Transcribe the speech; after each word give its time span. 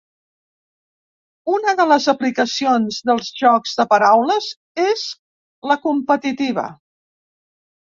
Una 1.57 1.75
de 1.79 1.85
les 1.91 2.07
aplicacions 2.13 2.97
dels 3.11 3.29
jocs 3.43 3.75
de 3.83 3.87
paraules 3.93 4.49
és 4.87 5.07
la 5.75 5.81
competitiva. 5.87 6.67